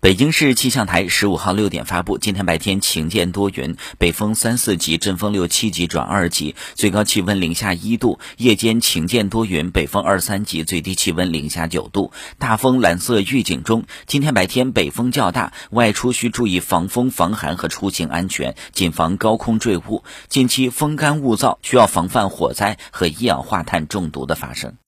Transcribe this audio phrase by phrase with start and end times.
[0.00, 12.12] 北京市气象台十五号六点发布，今天白天晴间多云，北风三四级，阵风六七级转二级，最高气温零下一度；夜间晴间多云，北风二三级，最低气温零下九度。
[12.38, 20.02] 大风蓝色预警中，今天白天北风较大，外出需注意防风防寒和出行安全，谨防高空坠物。
[20.30, 24.78] 近期风干物燥，需要防范火灾和一氧化碳中毒的发生。